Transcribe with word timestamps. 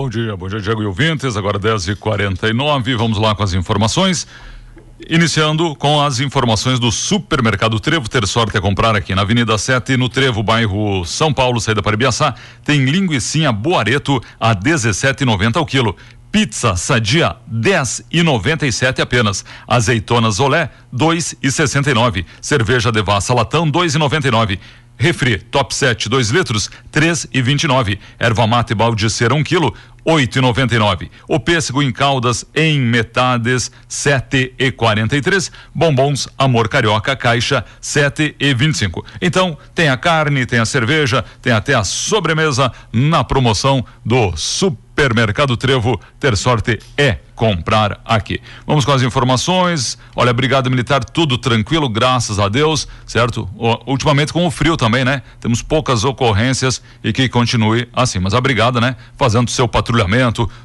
Bom 0.00 0.08
dia, 0.08 0.34
bom 0.34 0.48
dia, 0.48 0.62
Diego 0.62 0.82
e 0.82 0.86
ouvintes. 0.86 1.36
Agora 1.36 1.58
10h49. 1.58 2.96
Vamos 2.96 3.18
lá 3.18 3.34
com 3.34 3.42
as 3.42 3.52
informações. 3.52 4.26
Iniciando 5.06 5.76
com 5.76 6.00
as 6.00 6.20
informações 6.20 6.80
do 6.80 6.90
supermercado 6.90 7.78
Trevo. 7.78 8.08
Ter 8.08 8.26
sorte 8.26 8.56
a 8.56 8.62
comprar 8.62 8.96
aqui 8.96 9.14
na 9.14 9.20
Avenida 9.20 9.58
7, 9.58 9.98
no 9.98 10.08
Trevo, 10.08 10.42
bairro 10.42 11.04
São 11.04 11.34
Paulo, 11.34 11.60
saída 11.60 11.82
para 11.82 11.92
Ibiaçá. 11.92 12.34
Tem 12.64 12.82
linguiça 12.86 13.52
Boareto 13.52 14.22
a 14.40 14.56
17,90 14.56 15.58
ao 15.58 15.66
quilo. 15.66 15.94
Pizza 16.32 16.76
Sadia 16.76 17.36
10 17.46 18.06
e 18.10 18.22
97 18.22 19.02
apenas. 19.02 19.44
Azeitonas 19.68 20.40
Olé 20.40 20.70
2 20.90 21.34
e 21.42 21.52
69. 21.52 22.24
Cerveja 22.40 22.90
Devassa 22.90 23.34
Latão 23.34 23.68
2 23.68 23.96
e 23.96 23.98
99. 23.98 24.58
Refri 25.00 25.38
Top 25.38 25.74
7 25.74 26.10
2 26.10 26.28
litros 26.28 26.70
3 26.92 27.28
e 27.32 27.40
29. 27.40 27.98
Erva 28.18 28.46
mate 28.46 28.74
balde 28.74 29.08
cera 29.08 29.34
1 29.34 29.42
um 30.06 30.16
quilo 30.26 30.52
8,99. 30.52 31.10
O 31.28 31.38
pêssego 31.38 31.82
em 31.82 31.92
caldas 31.92 32.44
em 32.54 32.80
metades 32.80 33.70
7,43. 33.88 35.50
Bombons 35.74 36.28
Amor 36.38 36.68
Carioca 36.68 37.16
caixa 37.16 37.64
7,25. 37.82 39.04
Então, 39.20 39.56
tem 39.74 39.88
a 39.88 39.96
carne, 39.96 40.46
tem 40.46 40.58
a 40.58 40.64
cerveja, 40.64 41.24
tem 41.42 41.52
até 41.52 41.74
a 41.74 41.84
sobremesa 41.84 42.72
na 42.92 43.24
promoção 43.24 43.84
do 44.04 44.36
Supermercado 44.36 45.56
Trevo. 45.56 46.00
Ter 46.18 46.36
sorte 46.36 46.78
é 46.96 47.18
comprar 47.40 47.98
aqui. 48.04 48.38
Vamos 48.66 48.84
com 48.84 48.92
as 48.92 49.00
informações. 49.00 49.96
Olha, 50.14 50.30
Brigada 50.30 50.68
Militar, 50.68 51.02
tudo 51.02 51.38
tranquilo, 51.38 51.88
graças 51.88 52.38
a 52.38 52.50
Deus, 52.50 52.86
certo? 53.06 53.48
Ultimamente 53.86 54.30
com 54.30 54.46
o 54.46 54.50
frio 54.50 54.76
também, 54.76 55.06
né? 55.06 55.22
Temos 55.40 55.62
poucas 55.62 56.04
ocorrências 56.04 56.82
e 57.02 57.14
que 57.14 57.30
continue 57.30 57.88
assim. 57.94 58.18
Mas 58.18 58.34
a 58.34 58.40
Brigada, 58.42 58.78
né? 58.78 58.94
Fazendo 59.16 59.50
seu 59.50 59.66
patrulhamento, 59.66 59.89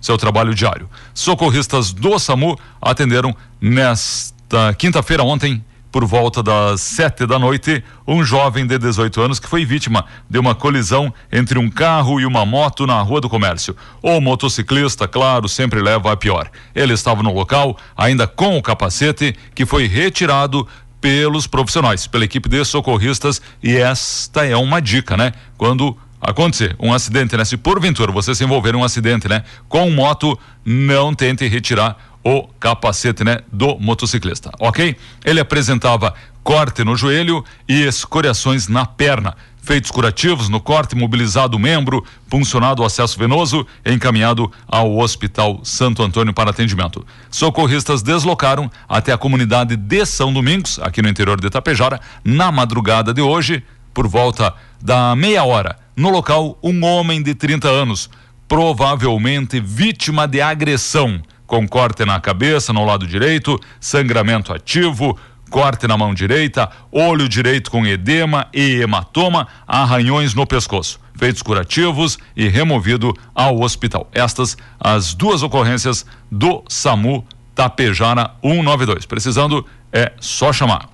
seu 0.00 0.16
trabalho 0.16 0.54
diário. 0.54 0.88
Socorristas 1.12 1.92
do 1.92 2.18
SAMU 2.18 2.58
atenderam 2.80 3.34
nesta 3.60 4.74
quinta-feira 4.74 5.22
ontem 5.22 5.64
por 5.94 6.04
volta 6.04 6.42
das 6.42 6.80
sete 6.80 7.24
da 7.24 7.38
noite, 7.38 7.84
um 8.04 8.24
jovem 8.24 8.66
de 8.66 8.76
18 8.76 9.20
anos 9.20 9.38
que 9.38 9.46
foi 9.46 9.64
vítima 9.64 10.04
de 10.28 10.40
uma 10.40 10.52
colisão 10.52 11.14
entre 11.30 11.56
um 11.56 11.70
carro 11.70 12.20
e 12.20 12.26
uma 12.26 12.44
moto 12.44 12.84
na 12.84 13.00
Rua 13.00 13.20
do 13.20 13.28
Comércio. 13.28 13.76
O 14.02 14.20
motociclista, 14.20 15.06
claro, 15.06 15.48
sempre 15.48 15.80
leva 15.80 16.10
a 16.10 16.16
pior. 16.16 16.50
Ele 16.74 16.92
estava 16.94 17.22
no 17.22 17.32
local, 17.32 17.78
ainda 17.96 18.26
com 18.26 18.58
o 18.58 18.62
capacete, 18.62 19.36
que 19.54 19.64
foi 19.64 19.86
retirado 19.86 20.66
pelos 21.00 21.46
profissionais, 21.46 22.08
pela 22.08 22.24
equipe 22.24 22.48
de 22.48 22.64
socorristas, 22.64 23.40
e 23.62 23.76
esta 23.76 24.44
é 24.44 24.56
uma 24.56 24.82
dica, 24.82 25.16
né? 25.16 25.32
Quando 25.56 25.96
acontecer 26.24 26.74
um 26.80 26.92
acidente, 26.92 27.36
né? 27.36 27.44
Se 27.44 27.56
porventura 27.56 28.10
você 28.10 28.34
se 28.34 28.42
envolver 28.42 28.74
em 28.74 28.78
um 28.78 28.84
acidente, 28.84 29.28
né? 29.28 29.44
Com 29.68 29.90
moto, 29.90 30.38
não 30.64 31.14
tente 31.14 31.46
retirar 31.46 31.96
o 32.24 32.48
capacete, 32.58 33.22
né, 33.22 33.40
do 33.52 33.78
motociclista, 33.78 34.50
ok? 34.58 34.96
Ele 35.22 35.40
apresentava 35.40 36.14
corte 36.42 36.82
no 36.82 36.96
joelho 36.96 37.44
e 37.68 37.82
escoriações 37.82 38.66
na 38.66 38.86
perna. 38.86 39.36
Feitos 39.62 39.90
curativos 39.90 40.48
no 40.48 40.60
corte, 40.60 40.94
mobilizado 40.94 41.56
o 41.56 41.60
membro, 41.60 42.04
puncionado 42.28 42.82
o 42.82 42.84
acesso 42.84 43.18
venoso, 43.18 43.66
encaminhado 43.84 44.50
ao 44.66 44.98
Hospital 44.98 45.60
Santo 45.64 46.02
Antônio 46.02 46.34
para 46.34 46.50
atendimento. 46.50 47.06
Socorristas 47.30 48.02
deslocaram 48.02 48.70
até 48.86 49.12
a 49.12 49.18
comunidade 49.18 49.76
de 49.76 50.04
São 50.04 50.32
Domingos, 50.32 50.78
aqui 50.80 51.00
no 51.00 51.08
interior 51.08 51.40
de 51.40 51.46
Itapejara, 51.46 52.00
na 52.22 52.52
madrugada 52.52 53.14
de 53.14 53.22
hoje, 53.22 53.62
por 53.94 54.08
volta 54.08 54.52
da 54.82 55.16
meia 55.16 55.44
hora. 55.44 55.78
No 55.96 56.10
local, 56.10 56.58
um 56.62 56.84
homem 56.84 57.22
de 57.22 57.34
30 57.34 57.68
anos, 57.68 58.10
provavelmente 58.48 59.60
vítima 59.60 60.26
de 60.26 60.40
agressão 60.40 61.22
com 61.46 61.66
corte 61.68 62.04
na 62.04 62.20
cabeça, 62.20 62.72
no 62.72 62.84
lado 62.84 63.06
direito, 63.06 63.58
sangramento 63.78 64.52
ativo, 64.52 65.16
corte 65.50 65.86
na 65.86 65.96
mão 65.96 66.12
direita, 66.12 66.68
olho 66.90 67.28
direito 67.28 67.70
com 67.70 67.86
edema 67.86 68.48
e 68.52 68.80
hematoma, 68.80 69.46
arranhões 69.66 70.34
no 70.34 70.46
pescoço. 70.46 70.98
Feitos 71.16 71.42
curativos 71.42 72.18
e 72.34 72.48
removido 72.48 73.14
ao 73.32 73.60
hospital. 73.60 74.08
Estas 74.12 74.56
as 74.80 75.14
duas 75.14 75.44
ocorrências 75.44 76.04
do 76.28 76.64
SAMU 76.68 77.24
Tapejara 77.54 78.32
192. 78.42 79.06
Precisando 79.06 79.64
é 79.92 80.12
só 80.18 80.52
chamar. 80.52 80.93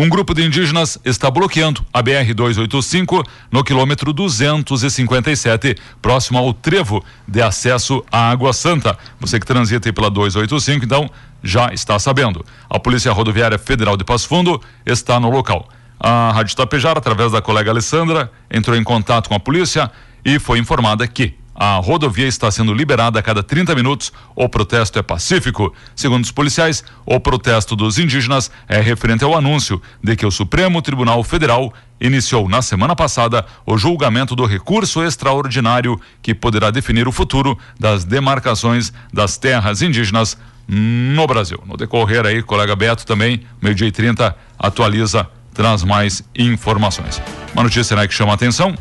Um 0.00 0.08
grupo 0.08 0.32
de 0.32 0.44
indígenas 0.44 0.96
está 1.04 1.28
bloqueando 1.28 1.84
a 1.92 2.00
BR 2.00 2.32
285 2.32 3.24
no 3.50 3.64
quilômetro 3.64 4.12
257, 4.12 5.74
próximo 6.00 6.38
ao 6.38 6.54
trevo 6.54 7.04
de 7.26 7.42
acesso 7.42 8.04
à 8.08 8.30
Água 8.30 8.52
Santa. 8.52 8.96
Você 9.18 9.40
que 9.40 9.46
transita 9.46 9.92
pela 9.92 10.08
285, 10.08 10.84
então 10.84 11.10
já 11.42 11.74
está 11.74 11.98
sabendo. 11.98 12.46
A 12.70 12.78
Polícia 12.78 13.10
Rodoviária 13.10 13.58
Federal 13.58 13.96
de 13.96 14.04
Passo 14.04 14.28
Fundo 14.28 14.62
está 14.86 15.18
no 15.18 15.30
local. 15.30 15.68
A 15.98 16.30
Rádio 16.30 16.54
Tapejara, 16.54 17.00
através 17.00 17.32
da 17.32 17.42
colega 17.42 17.72
Alessandra, 17.72 18.30
entrou 18.48 18.76
em 18.76 18.84
contato 18.84 19.28
com 19.28 19.34
a 19.34 19.40
polícia 19.40 19.90
e 20.24 20.38
foi 20.38 20.60
informada 20.60 21.08
que 21.08 21.34
a 21.60 21.74
rodovia 21.78 22.28
está 22.28 22.48
sendo 22.52 22.72
liberada 22.72 23.18
a 23.18 23.22
cada 23.22 23.42
30 23.42 23.74
minutos. 23.74 24.12
O 24.36 24.48
protesto 24.48 24.96
é 24.96 25.02
pacífico. 25.02 25.74
Segundo 25.96 26.22
os 26.22 26.30
policiais, 26.30 26.84
o 27.04 27.18
protesto 27.18 27.74
dos 27.74 27.98
indígenas 27.98 28.48
é 28.68 28.80
referente 28.80 29.24
ao 29.24 29.36
anúncio 29.36 29.82
de 30.00 30.14
que 30.14 30.24
o 30.24 30.30
Supremo 30.30 30.80
Tribunal 30.80 31.24
Federal 31.24 31.74
iniciou 32.00 32.48
na 32.48 32.62
semana 32.62 32.94
passada 32.94 33.44
o 33.66 33.76
julgamento 33.76 34.36
do 34.36 34.46
recurso 34.46 35.02
extraordinário 35.02 36.00
que 36.22 36.32
poderá 36.32 36.70
definir 36.70 37.08
o 37.08 37.12
futuro 37.12 37.58
das 37.76 38.04
demarcações 38.04 38.92
das 39.12 39.36
terras 39.36 39.82
indígenas 39.82 40.38
no 40.68 41.26
Brasil. 41.26 41.60
No 41.66 41.76
decorrer 41.76 42.24
aí, 42.24 42.40
colega 42.40 42.76
Beto 42.76 43.04
também, 43.04 43.42
meio-dia 43.60 43.88
e 43.88 43.90
30, 43.90 44.36
atualiza, 44.56 45.28
traz 45.52 45.82
mais 45.82 46.22
informações. 46.36 47.20
Uma 47.52 47.64
notícia 47.64 47.96
né, 47.96 48.06
que 48.06 48.14
chama 48.14 48.30
a 48.30 48.34
atenção: 48.36 48.76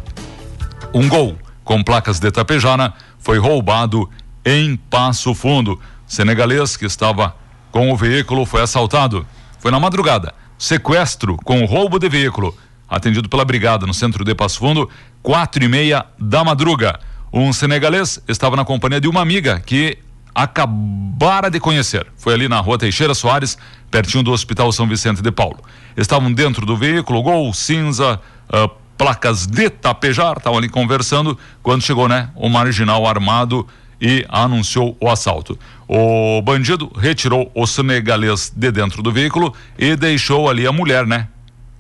um 0.94 1.08
gol 1.08 1.40
com 1.68 1.84
placas 1.84 2.18
de 2.18 2.32
Tapejara 2.32 2.94
foi 3.20 3.38
roubado 3.38 4.10
em 4.46 4.78
Passo 4.78 5.36
Fundo. 5.36 5.78
Senegalês 6.08 6.78
que 6.78 6.86
estava 6.86 7.36
com 7.72 7.92
o 7.92 7.98
veículo 7.98 8.46
foi 8.46 8.62
assaltado. 8.62 9.28
Foi 9.60 9.70
na 9.70 9.78
madrugada. 9.78 10.34
Sequestro 10.58 11.36
com 11.44 11.66
roubo 11.66 12.00
de 12.00 12.08
veículo. 12.08 12.58
Atendido 12.88 13.28
pela 13.28 13.44
brigada 13.44 13.86
no 13.86 13.94
centro 13.94 14.24
de 14.24 14.34
Passo 14.34 14.60
Fundo, 14.60 14.90
quatro 15.22 15.62
e 15.62 15.68
meia 15.68 16.06
da 16.18 16.42
madruga. 16.42 17.02
Um 17.34 17.52
senegalês 17.52 18.18
estava 18.30 18.56
na 18.56 18.64
companhia 18.64 19.02
de 19.02 19.10
uma 19.10 19.22
amiga 19.22 19.60
que 19.60 19.98
acabara 20.34 21.52
de 21.52 21.60
conhecer. 21.60 22.08
Foi 22.16 22.34
ali 22.34 22.48
na 22.48 22.62
rua 22.62 22.78
Teixeira 22.78 23.14
Soares, 23.14 23.58
pertinho 23.92 24.24
do 24.24 24.32
Hospital 24.32 24.72
São 24.72 24.88
Vicente 24.88 25.22
de 25.22 25.32
Paulo. 25.32 25.60
Estavam 25.98 26.32
dentro 26.32 26.66
do 26.66 26.78
veículo, 26.78 27.22
gol 27.22 27.54
cinza, 27.54 28.22
uh, 28.54 28.87
placas 28.98 29.46
de 29.46 29.70
Tapejar, 29.70 30.38
estavam 30.38 30.58
ali 30.58 30.70
conversando, 30.70 31.38
quando 31.62 31.84
chegou, 31.84 32.10
né, 32.10 32.30
o 32.36 32.50
marginal 32.50 33.06
armado 33.06 33.68
e 34.02 34.26
anunciou 34.30 34.98
o 35.00 35.10
assalto. 35.10 35.58
O 35.88 36.42
bandido 36.42 36.92
retirou 36.98 37.52
o 37.56 37.66
senegalês 37.66 38.52
de 38.56 38.72
dentro 38.72 39.02
do 39.02 39.12
veículo 39.12 39.54
e 39.78 39.96
deixou 39.96 40.50
ali 40.50 40.68
a 40.68 40.72
mulher, 40.72 41.06
né, 41.06 41.28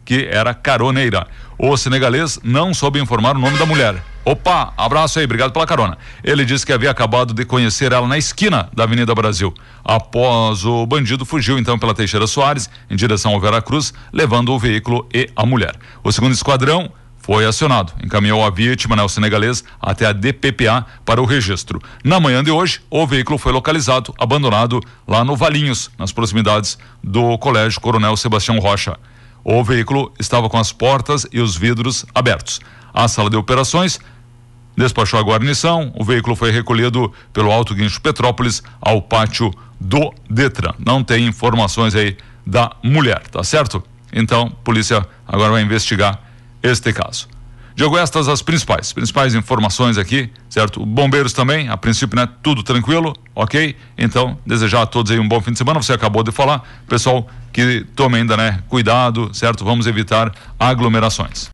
que 0.05 0.27
era 0.31 0.53
caroneira. 0.53 1.27
O 1.57 1.75
senegalês 1.75 2.39
não 2.43 2.73
soube 2.73 2.99
informar 2.99 3.35
o 3.35 3.39
nome 3.39 3.57
da 3.57 3.65
mulher. 3.65 4.01
Opa, 4.23 4.73
abraço 4.75 5.19
aí, 5.19 5.25
obrigado 5.25 5.53
pela 5.53 5.65
carona. 5.65 5.97
Ele 6.21 6.43
disse 6.43 6.65
que 6.65 6.73
havia 6.73 6.91
acabado 6.91 7.33
de 7.33 7.45
conhecer 7.45 7.93
ela 7.93 8.05
na 8.07 8.17
esquina 8.17 8.69
da 8.73 8.83
Avenida 8.83 9.15
Brasil. 9.15 9.53
Após 9.83 10.65
o 10.65 10.85
bandido 10.85 11.25
fugiu 11.25 11.57
então 11.57 11.79
pela 11.79 11.93
Teixeira 11.93 12.27
Soares 12.27 12.69
em 12.89 12.95
direção 12.95 13.33
ao 13.33 13.39
Veracruz, 13.39 13.93
levando 14.11 14.51
o 14.51 14.59
veículo 14.59 15.07
e 15.13 15.29
a 15.33 15.45
mulher. 15.45 15.75
O 16.03 16.11
segundo 16.11 16.33
esquadrão 16.33 16.91
foi 17.27 17.45
acionado. 17.45 17.91
Encaminhou 18.01 18.41
a 18.41 18.49
vítima, 18.49 18.95
né, 18.95 19.03
o 19.03 19.09
senegalês, 19.09 19.61
até 19.81 20.05
a 20.05 20.13
DPPA 20.13 20.85
para 21.03 21.21
o 21.21 21.25
registro. 21.25 21.81
Na 22.01 22.21
manhã 22.21 22.41
de 22.41 22.49
hoje, 22.49 22.79
o 22.89 23.05
veículo 23.05 23.37
foi 23.37 23.51
localizado, 23.51 24.15
abandonado 24.17 24.79
lá 25.05 25.25
no 25.25 25.35
Valinhos, 25.35 25.91
nas 25.99 26.13
proximidades 26.13 26.77
do 27.03 27.37
Colégio 27.37 27.81
Coronel 27.81 28.15
Sebastião 28.15 28.57
Rocha. 28.59 28.97
O 29.43 29.61
veículo 29.61 30.13
estava 30.17 30.49
com 30.49 30.57
as 30.57 30.71
portas 30.71 31.27
e 31.29 31.41
os 31.41 31.57
vidros 31.57 32.05
abertos. 32.15 32.61
A 32.93 33.09
sala 33.09 33.29
de 33.29 33.35
operações 33.35 33.99
despachou 34.77 35.19
a 35.19 35.23
guarnição. 35.23 35.91
O 35.99 36.05
veículo 36.05 36.33
foi 36.33 36.51
recolhido 36.51 37.11
pelo 37.33 37.51
Alto 37.51 37.75
Guincho 37.75 37.99
Petrópolis 37.99 38.63
ao 38.79 39.01
pátio 39.01 39.53
do 39.81 40.13
Detran. 40.29 40.75
Não 40.79 41.03
tem 41.03 41.27
informações 41.27 41.93
aí 41.93 42.15
da 42.45 42.71
mulher, 42.81 43.27
tá 43.27 43.43
certo? 43.43 43.83
Então, 44.13 44.49
polícia 44.63 45.05
agora 45.27 45.51
vai 45.51 45.61
investigar 45.61 46.26
este 46.61 46.93
caso. 46.93 47.27
Diogo, 47.77 47.95
estas 47.95 48.27
as 48.27 48.41
principais, 48.41 48.91
principais 48.91 49.35
informações 49.35 49.99
aqui, 49.99 50.31
certo? 50.49 50.83
Bombeiros 50.83 51.31
também, 51.31 51.69
a 51.69 51.77
princípio, 51.77 52.15
né? 52.15 52.27
Tudo 52.41 52.63
tranquilo, 52.63 53.13
ok? 53.35 53.75
Então, 53.95 54.35
desejar 54.43 54.81
a 54.81 54.85
todos 54.87 55.11
aí 55.11 55.19
um 55.19 55.27
bom 55.27 55.39
fim 55.39 55.51
de 55.51 55.59
semana. 55.59 55.79
Você 55.79 55.93
acabou 55.93 56.23
de 56.23 56.31
falar, 56.31 56.63
pessoal, 56.87 57.27
que 57.53 57.85
tome 57.95 58.17
ainda, 58.17 58.35
né? 58.35 58.63
Cuidado, 58.67 59.29
certo? 59.31 59.63
Vamos 59.63 59.85
evitar 59.85 60.33
aglomerações. 60.59 61.45